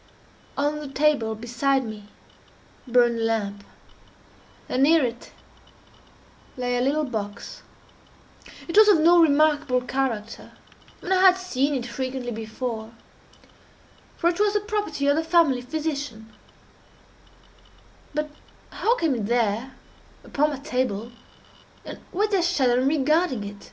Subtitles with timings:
[0.56, 2.08] _"On the table beside me
[2.88, 3.62] burned a lamp,
[4.66, 5.30] and near it
[6.56, 7.62] lay a little box.
[8.66, 10.52] It was of no remarkable character,
[11.02, 12.94] and I had seen it frequently before,
[14.16, 16.32] for it was the property of the family physician;
[18.14, 18.30] but
[18.70, 19.74] how came it there,
[20.24, 21.12] upon my table,
[21.84, 23.70] and why did I shudder in regarding it?